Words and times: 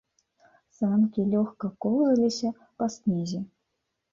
Санкі 0.77 1.25
лёгка 1.35 1.69
коўзаліся 1.87 2.49
па 2.77 2.85
снезе. 2.95 3.47